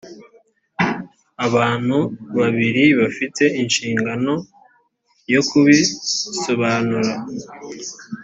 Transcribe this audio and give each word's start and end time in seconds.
abantu 1.47 1.97
babiri 2.37 2.83
bafite 2.99 3.43
inshingano 3.61 4.33
yo 5.33 5.41
kubisbanura 5.49 7.13